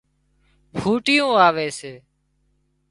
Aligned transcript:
ڦُوٽيون 0.81 1.29
واوي 1.35 1.67
سي 1.79 1.93